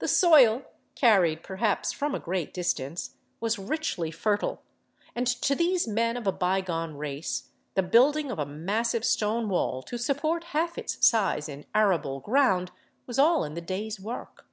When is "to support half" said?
9.84-10.76